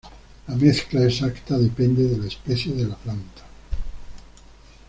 [0.47, 3.43] La mezcla exacta depende de la especie de la planta.